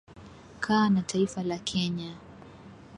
[0.59, 2.15] Kaa na taifa la Kenya